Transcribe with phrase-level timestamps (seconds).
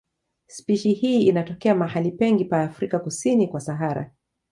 [0.47, 4.11] Spishi hii inatokea mahali pengi pa Afrika kusini kwa Sahara.